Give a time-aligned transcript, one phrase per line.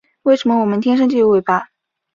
[0.23, 1.69] 为什么我们天生就有尾巴